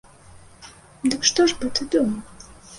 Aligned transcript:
Дык 1.15 1.21
што 1.33 1.47
ж 1.53 1.59
бы 1.61 1.71
ты 1.77 1.81
думаў? 1.99 2.51